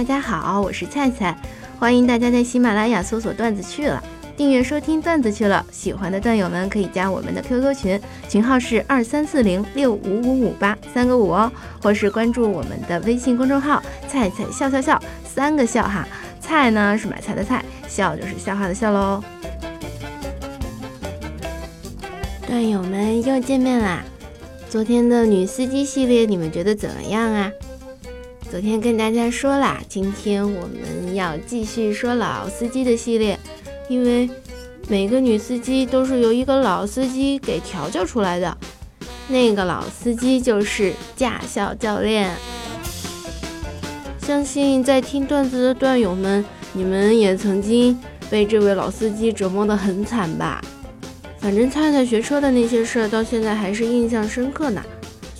[0.00, 1.36] 大家好，我是菜菜，
[1.78, 4.02] 欢迎大家在喜马拉雅搜索“段子去了”，
[4.34, 5.62] 订阅收听“段子去了”。
[5.70, 11.52] 喜欢的段友们可以加我们的 QQ 群，群号是二三四零六五五五八三个五哦，
[11.82, 16.08] 或是关注我们的微信公众号“菜菜笑笑笑”，三个笑哈，
[16.40, 19.22] 菜呢是买菜的菜，笑就是笑话的笑喽。
[22.46, 24.02] 段友们又见面啦！
[24.70, 27.52] 昨天的女司机系列你们觉得怎么样啊？
[28.50, 33.38] 昨天跟大家说啦，今天我们要继续说老司机的系列，
[33.88, 34.28] 因为
[34.88, 38.58] 每个女司机都是由一个老司机给调教出来的，
[39.28, 42.28] 那个老司机就是驾校教练。
[44.18, 47.96] 相信在听段子的段友们，你们也曾经
[48.28, 50.60] 被这位老司机折磨得很惨吧？
[51.38, 54.82] 反正菜菜学车的那些事儿，到现在还是印象深刻呢。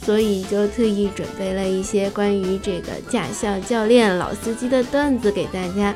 [0.02, 5.94] 所以就特意准备了一些关于这个驾校教练老司机的段子给大家。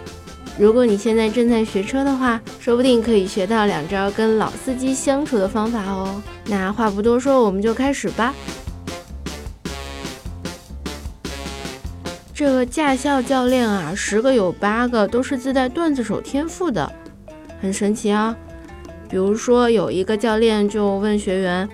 [0.58, 6.22] 如果你现在正在学车的话，说不定可以学到两招跟老司机相处的方法哦。
[6.46, 8.32] 那话不多说，我们就开始吧。
[12.34, 16.92] 这个驾校教练啊，十个有八个都是自带段子手天赋的，
[17.60, 18.36] 很神奇啊。
[19.08, 21.68] 比如说有一个教练就问学员。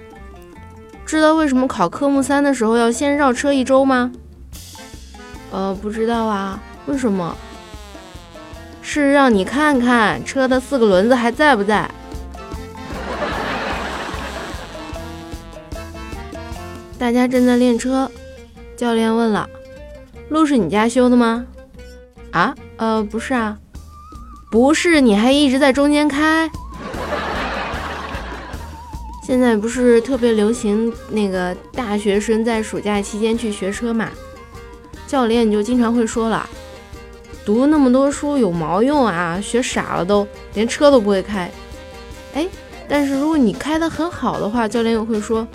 [1.11, 4.12] 知道为什么考科目三的时候要先绕车一周吗？
[5.50, 7.36] 呃，不知道啊，为什么？
[8.80, 11.91] 是让你看看车的四个轮子还在不在。
[16.97, 18.08] 大家正在练车，
[18.77, 19.50] 教练问了
[20.31, 21.44] ：“路是你家修的吗？”
[22.31, 23.58] 啊，呃，不是啊，
[24.48, 26.48] 不是，你还一直在中间开。
[29.31, 34.11] 现在不是特别流行那个大学生在暑假期间去学车嘛？
[35.06, 36.50] 教练就经常会说了，
[37.45, 39.41] 读那么多书有毛用啊？
[39.41, 41.48] 学傻了都连车都不会开。
[42.34, 42.48] 哎，
[42.89, 45.47] 但是如果你开得很好的话，教练又会说，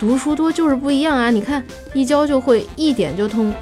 [0.00, 1.30] 读书多就是不一样啊！
[1.30, 1.64] 你看
[1.94, 3.54] 一教就会，一点就通。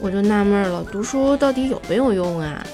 [0.00, 2.66] 我就纳闷了，读书到底有没有用啊？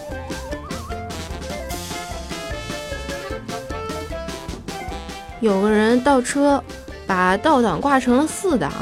[5.41, 6.63] 有个人倒车，
[7.07, 8.73] 把倒档挂成了四档，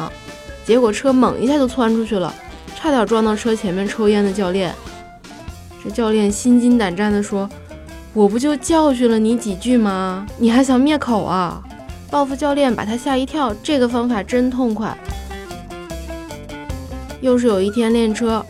[0.64, 2.32] 结果车猛一下就窜出去了，
[2.76, 4.72] 差点撞到车前面抽烟的教练。
[5.82, 7.50] 这教练心惊胆战地说
[8.14, 10.26] ：“我不就教训了你几句吗？
[10.38, 11.60] 你还想灭口啊？”
[12.08, 14.96] 报复教练把他吓一跳，这个方法真痛快。
[17.20, 18.46] 又是有一天练车，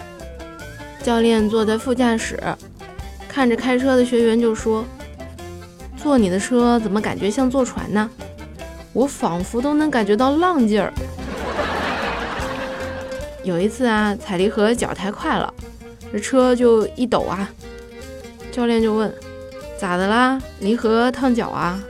[1.03, 2.39] 教练坐在副驾驶，
[3.27, 4.85] 看着开车的学员就说。
[6.05, 8.11] 坐你的车怎么感觉像坐船呢？
[8.93, 10.93] 我仿佛都能感觉到浪劲儿。
[13.43, 15.55] 有一次啊，踩离合脚太快了，
[16.13, 17.49] 这车就一抖啊。
[18.53, 19.11] 教练就问
[19.81, 20.39] ：“咋的啦？
[20.61, 21.81] 离合烫脚啊？”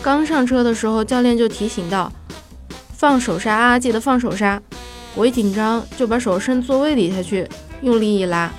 [0.00, 2.10] 刚上车的时候，教练就提醒道
[2.96, 4.58] ：“放手刹啊，记得放手刹。”
[5.14, 7.46] 我一紧张就把手伸座位底下去，
[7.82, 8.50] 用力一拉。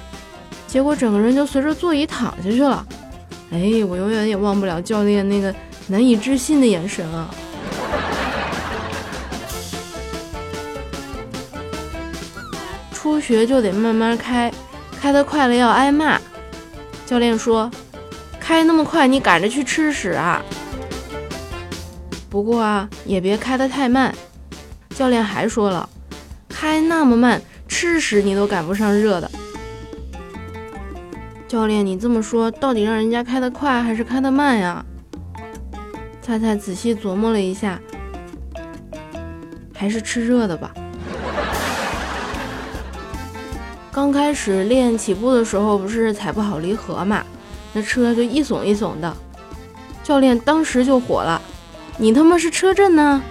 [0.78, 2.86] 结果整个人就随着座椅躺下去了，
[3.52, 5.52] 哎，我永远也忘不了教练那个
[5.88, 7.34] 难以置信的眼神啊！
[12.94, 14.54] 初学就得慢慢开，
[15.02, 16.22] 开得快了要挨骂。
[17.08, 17.72] 教练说
[18.40, 20.44] ：“开那么快，你赶着去吃屎啊！”
[22.30, 24.14] 不过啊，也别开得太慢。
[24.94, 25.90] 教练还说了
[26.48, 29.32] ：“开那么慢，吃屎你都赶不上热的。”
[31.48, 34.86] 教练，你这么说，到底让人家开得快还是开得慢呀？
[36.22, 37.80] 菜菜仔细琢磨了一下，
[39.74, 40.74] 还是吃热的吧。
[43.94, 47.24] 刚开始练起步的时候，不是踩不好离合嘛，
[47.72, 49.16] 那车就一耸一耸的。
[50.04, 51.42] 教练当时就火了
[51.98, 53.24] ：“你他妈是车震呢！”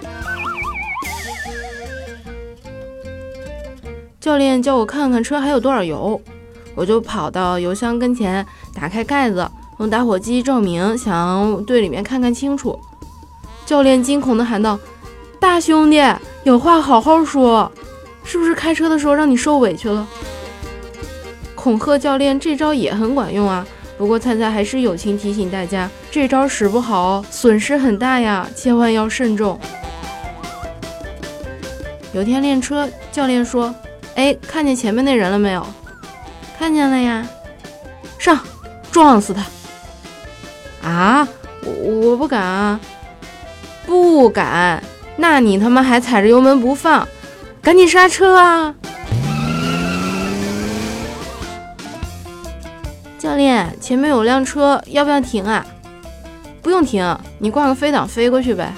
[4.19, 6.19] 教练叫我看看车还有多少油。
[6.77, 12.79] 我就跑到油箱跟前，打开盖子，用打火机照明，想对里面看看清楚。
[13.65, 14.77] 教练惊恐地喊道
[15.41, 15.99] ：“大兄弟，
[16.43, 17.71] 有话好好说，
[18.23, 20.07] 是不是开车的时候让你受委屈了？”
[21.55, 23.65] 恐吓教练这招也很管用啊，
[23.97, 29.59] 不过菜菜还是友情提醒大家，这招使不好，损失很大呀，千万要慎重。
[32.13, 33.73] 有天练车，教练说
[34.13, 35.65] ：“哎，看见前面那人了没有？”
[36.57, 37.25] 看见了呀，
[38.17, 38.39] 上，
[38.91, 40.87] 撞死他！
[40.87, 41.27] 啊，
[41.63, 41.71] 我
[42.11, 42.79] 我不敢啊，
[43.85, 44.81] 不敢。
[45.15, 47.07] 那你他妈还踩着油门不放，
[47.61, 48.73] 赶紧刹车啊！
[53.19, 55.65] 教练，前面有辆车，要不要停啊？
[56.61, 58.71] 不用停，你挂个飞挡飞过去呗。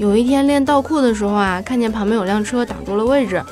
[0.00, 3.44] 有一天练倒库的时候啊，看见旁边有辆车挡住了位置，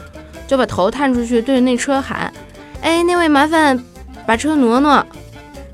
[0.47, 2.33] 就把头探出去对着那车喊
[2.81, 3.79] ：“哎，那位麻烦
[4.25, 5.05] 把车挪挪。”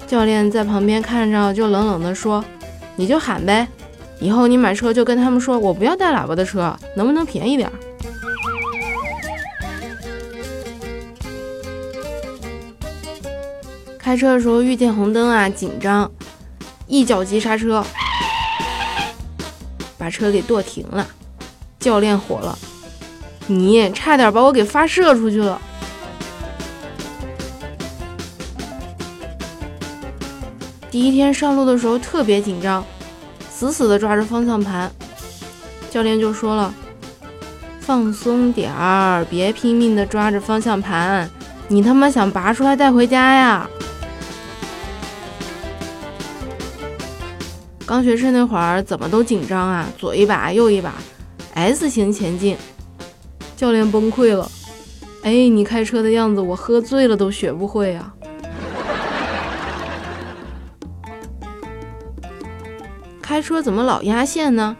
[0.04, 2.44] 教练在旁边看着就冷冷地说
[2.96, 3.68] ：“你就喊呗，
[4.18, 7.70] 以后你买车就跟他们说，我不要带喇叭的车，能不能便宜点？”
[13.96, 16.10] 开车的时候遇见红灯啊，紧张，
[16.88, 17.84] 一脚急刹车。
[20.04, 21.06] 把车给跺停了，
[21.80, 22.58] 教练火了，
[23.46, 25.58] 你差点把我给发射出去了。
[30.90, 32.84] 第一天上路的时候特别紧张，
[33.50, 34.92] 死死的抓着方向盘，
[35.90, 36.74] 教练就说了
[37.80, 41.26] ：“放松点儿，别拼命的抓着方向盘，
[41.68, 43.66] 你他妈想拔出来带回家呀？”
[47.86, 50.94] 刚学车那会儿怎么都紧张啊，左一把右一把
[51.52, 52.56] ，S 型前进，
[53.56, 54.50] 教练崩溃了。
[55.22, 58.14] 哎，你开车的样子，我喝醉了都学不会啊。
[63.20, 64.76] 开车怎么老压线呢？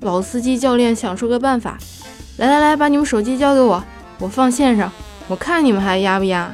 [0.00, 1.78] 老司机教练想出个办法，
[2.38, 3.84] 来来来，把你们手机交给我，
[4.18, 4.90] 我放线上，
[5.28, 6.52] 我看你们还压不压？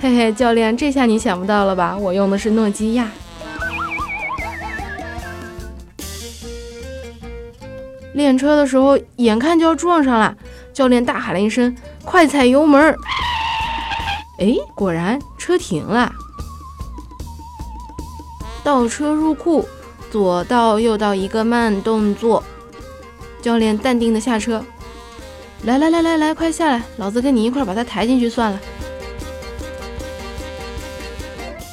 [0.00, 1.96] 嘿嘿，教练，这下你想不到了吧？
[1.96, 3.10] 我用的是诺基亚。
[8.14, 10.36] 练车的时候，眼看就要撞上了，
[10.72, 11.74] 教练大喊了一声
[12.04, 12.94] ：“快踩油门！”
[14.38, 16.12] 哎，果然车停了。
[18.62, 19.66] 倒车入库，
[20.10, 22.42] 左倒右倒一个慢动作。
[23.40, 24.64] 教练淡定的下车
[25.64, 28.60] ：“来来来来来，快下来，老子跟你一块把他抬进去算了。”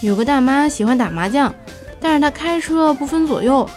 [0.02, 1.54] 有个大妈喜欢打麻将，
[2.00, 3.70] 但是她开车不分左右。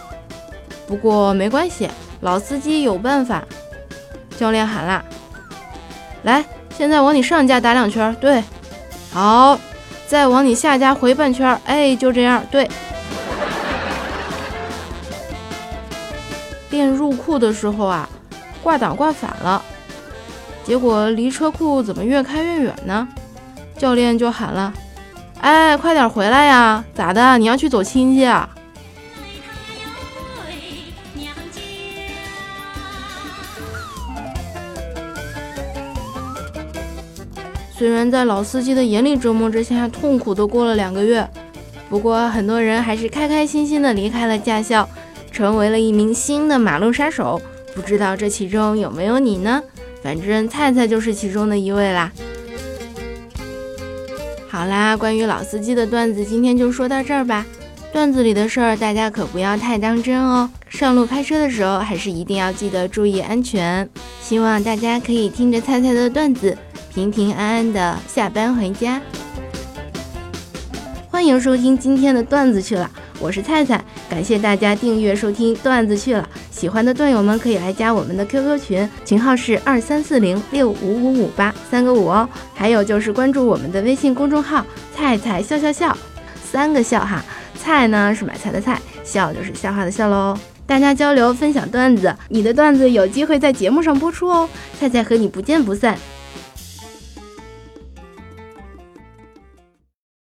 [0.87, 1.89] 不过没关系。
[2.23, 3.43] 老司机有办法，
[4.37, 5.03] 教练喊啦
[6.23, 6.43] ：“来，
[6.75, 8.41] 现在往你上家打两圈，对，
[9.11, 9.59] 好，
[10.07, 12.69] 再往你下家回半圈，哎，就这样，对。”
[16.71, 18.07] 练入库的时候啊，
[18.63, 19.61] 挂档挂反了，
[20.63, 23.05] 结果离车库怎么越开越远呢？
[23.77, 24.73] 教练就喊了
[25.41, 26.81] ：“哎，快点回来呀！
[26.95, 27.37] 咋的？
[27.37, 28.47] 你要去走亲戚啊？”
[37.75, 41.27] 虽然在老司机的严厉折磨之下，痛苦的过了两个月，
[41.89, 44.87] 不过很多人还是开开心心的离开了驾校，
[45.31, 47.41] 成为了一名新的马路杀手。
[47.73, 49.61] 不知道这其中有没有你呢？
[50.03, 52.11] 反正菜菜就是其中的一位啦。
[54.47, 57.43] 好啦，关于老司机的段子，今天就说到这儿吧。
[57.91, 60.49] 段子里的事儿，大家可不要太当真哦。
[60.69, 63.89] 上路开车的时候，还是一定要记得注意安全。
[64.21, 66.55] 希望大家可以听着菜菜的段子。
[66.93, 69.01] 平平安安的下班回家，
[71.09, 72.87] 欢迎收听今天的段子去了，
[73.19, 84.63] 我是菜菜，感谢大家订阅收听段子去了，喜欢的段友们可以来加我们的 QQ 群，群号是二三四零六五五五八三个五哦，还有就是关注我们的微信公众号
[84.95, 85.97] 菜菜笑笑笑，
[86.43, 90.37] 三个笑哈，菜呢是买菜的菜，笑就是笑话的笑喽。
[90.67, 94.47] 大家交流分享段子，你的段子有机会在节目上播出哦，
[94.79, 95.97] 菜菜和你不见不散。